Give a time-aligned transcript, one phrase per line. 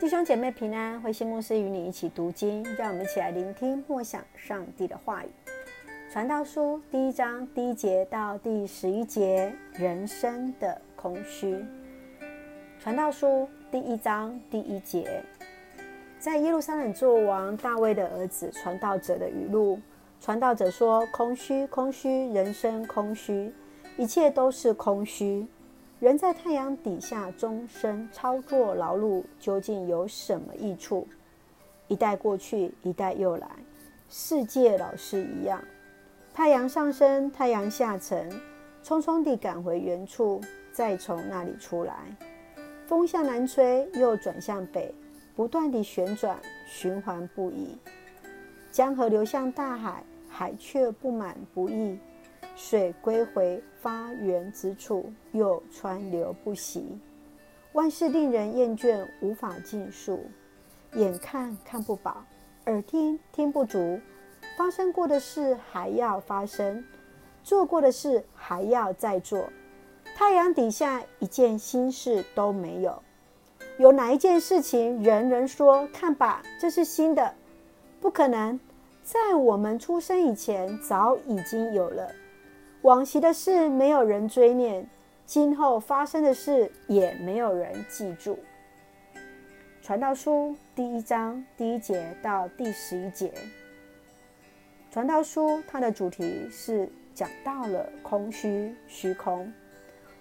[0.00, 5.28] 弟兄姐妹平安，慧馨牧师与你一起读经，让我们一起来聆听默想上帝的话语。
[6.08, 11.64] 传道书第一章第一节到第十一节，人生的空虚。
[12.78, 15.20] 传道书第一章第一节，
[16.20, 19.80] 在耶路撒冷作王大卫的儿子传道者的语录。
[20.20, 23.52] 传道者说：“空虚，空虚，人生空虚，
[23.96, 25.44] 一切都是空虚。”
[26.00, 31.08] 人在太阳底下终身操作劳碌，究竟有什么益处？
[31.88, 33.48] 一代过去，一代又来，
[34.08, 35.60] 世界老是一样。
[36.32, 38.30] 太阳上升，太阳下沉，
[38.84, 40.40] 匆匆地赶回原处，
[40.72, 41.94] 再从那里出来。
[42.86, 44.94] 风向南吹，又转向北，
[45.34, 47.76] 不断地旋转，循环不已。
[48.70, 51.98] 江河流向大海，海却不满不溢。
[52.60, 56.98] 水归回发源之处，又川流不息。
[57.72, 60.24] 万事令人厌倦，无法尽数。
[60.94, 62.24] 眼看看不饱，
[62.66, 64.00] 耳听听不足。
[64.56, 66.84] 发生过的事还要发生，
[67.44, 69.48] 做过的事还要再做。
[70.16, 73.00] 太阳底下一件新事都没有。
[73.78, 77.34] 有哪一件事情人人说看吧，这是新的？
[78.00, 78.58] 不可能，
[79.04, 82.10] 在我们出生以前早已经有了。
[82.82, 84.88] 往昔的事没有人追念，
[85.26, 88.38] 今后发生的事也没有人记住。
[89.82, 93.32] 传道书第一章第一节到第十一节。
[94.92, 99.52] 传道书它的主题是讲到了空虚、虚空。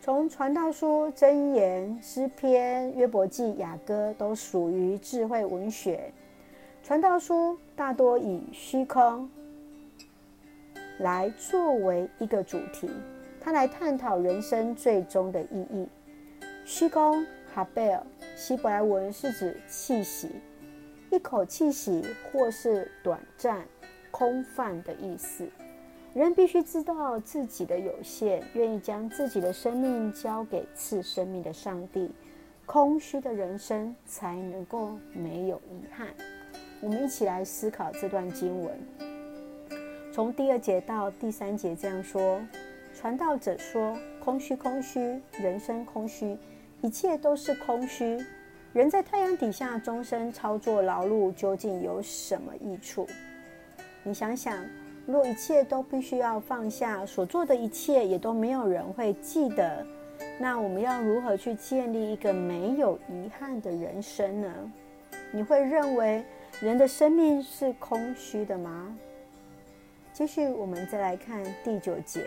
[0.00, 6.12] 从传道书、箴言、诗篇、约伯记、雅歌都属于智慧文学。
[6.82, 9.30] 传道书大多以虚空。
[11.02, 12.88] 来作为一个主题，
[13.40, 15.86] 他来探讨人生最终的意义。
[16.64, 20.30] 虚空哈贝尔，希伯来文是指气息，
[21.10, 23.66] 一口气息或是短暂、
[24.12, 25.48] 空泛的意思。
[26.14, 32.10] 人必须知道自己的有限，愿意将自己的生命交给赐生命的上帝，
[32.64, 36.06] 空虚的人生才能够没有遗憾。
[36.80, 39.11] 我们一起来思考这段经文。
[40.12, 42.38] 从第二节到第三节这样说，
[42.94, 46.36] 传道者说：“空虚，空虚，人生空虚，
[46.82, 48.22] 一切都是空虚。
[48.74, 53.06] 人在太阳底下终身操作劳碌，究竟有什么益处？
[54.02, 54.62] 你想想，
[55.06, 59.82] 若一切都必须要放下，所做的一切也都没有人会记得，
[60.38, 64.52] 那我们要如何去建立一个没有遗憾的人生呢？
[65.32, 66.22] 你会认为
[66.60, 68.94] 人的生命是空虚的吗？”
[70.22, 72.24] 继续，我们再来看第九节：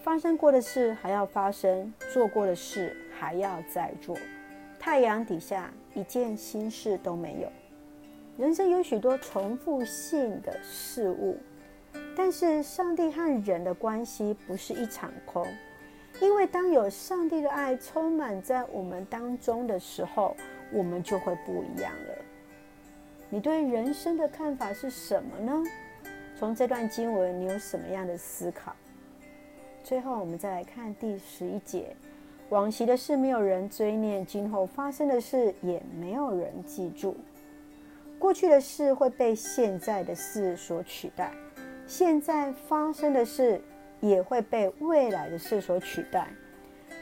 [0.00, 4.16] 发生过的事还要发生，做过的事还要再做。
[4.78, 7.48] 太阳底下一件新事都没有。
[8.38, 11.36] 人生有许多重复性的事物，
[12.16, 15.44] 但是上帝和人的关系不是一场空，
[16.20, 20.36] 因为当有上帝的爱充满在我们当中的时候，
[20.72, 22.14] 我们就会不一样了。
[23.28, 25.64] 你对人生的看法是什么呢？
[26.38, 28.76] 从这段经文，你有什么样的思考？
[29.82, 31.96] 最后，我们再来看第十一节：
[32.50, 37.16] 往昔的事没有人追念，今后发生的事也没有人记住。
[38.18, 41.32] 过去的事会被现在的事所取代，
[41.86, 43.58] 现在发生的事
[44.00, 46.28] 也会被未来的事所取代。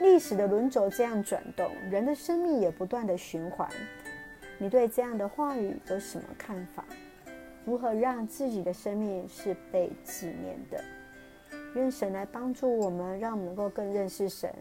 [0.01, 3.69] 历史的轮轴这样转动，人的生命也不断的循环。
[4.59, 6.85] 你对这样的话语有什么看法？
[7.65, 10.83] 如何让自己的生命是被纪念的？
[11.75, 14.55] 愿神来帮助我们，让我们能够更认识神，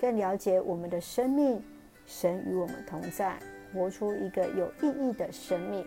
[0.00, 1.62] 更了解我们的生命。
[2.06, 3.36] 神与我们同在，
[3.74, 5.84] 活出一个有意义的生命。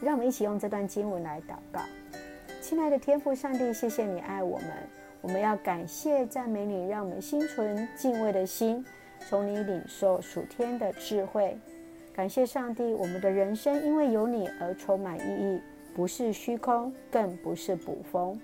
[0.00, 1.80] 让我们一起用这段经文来祷告。
[2.62, 4.68] 亲爱的天父上帝，谢谢你爱我们，
[5.20, 8.84] 我们要感谢赞美你，让我们心存敬畏的心，
[9.28, 11.56] 从你领受属天的智慧。
[12.14, 15.60] 感谢上帝，我们的人生因为有你而充满意义。
[15.94, 18.40] 不是虚空，更不是捕风。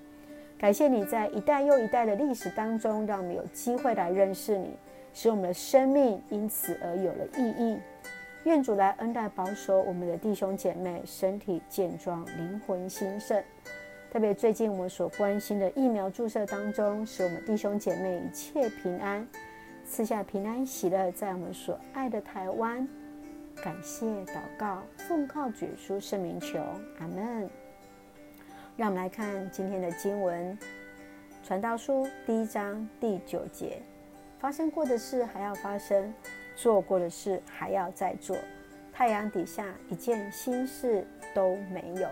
[0.58, 4.70] 感谢你在一代又一代的历史当中，让我们有机会来认识你，
[5.14, 7.78] 使我们的生命因此而有了意义。
[8.44, 13.42] 愿主来恩待保守我们的弟兄姐妹，身体健壮，灵魂兴盛。
[14.10, 19.26] 特别最近我们所关心的疫苗注射当中，使我们弟兄姐妹一切平安，
[19.84, 22.88] 赐下平安喜乐，在我们所爱的台湾。
[23.62, 26.60] 感谢祷告，奉靠主耶稣圣名求，
[27.00, 27.50] 阿门。
[28.76, 30.56] 让我们来看今天的经文，
[31.46, 33.82] 《传道书》第一章第九节：
[34.38, 36.14] 发生过的事还要发生，
[36.54, 38.36] 做过的事还要再做。
[38.92, 42.08] 太阳底下一件心事都没有。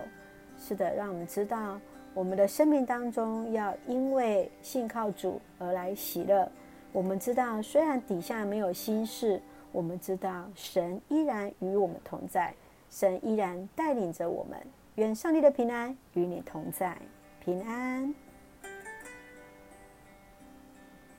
[0.59, 1.79] 是的，让我们知道，
[2.13, 6.51] 我们的生命当中要因为信靠主而来喜乐。
[6.91, 9.41] 我们知道，虽然底下没有心事，
[9.71, 12.53] 我们知道神依然与我们同在，
[12.89, 14.57] 神依然带领着我们。
[14.95, 16.97] 愿上帝的平安与你同在，
[17.39, 18.13] 平安。